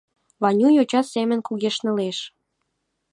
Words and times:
Ваню 0.41 0.67
йоча 0.77 1.01
семын 1.13 1.39
кугешнылеш. 1.47 2.17